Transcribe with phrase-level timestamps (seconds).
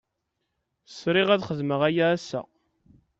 [0.89, 2.41] Sriɣ ad xedmeɣ aya ass-a.